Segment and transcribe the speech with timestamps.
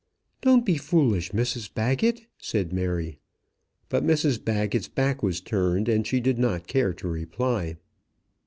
[0.41, 3.19] "Don't be foolish, Mrs Baggett," said Mary.
[3.87, 7.75] But Mrs Baggett's back was turned, and she did not care to reply.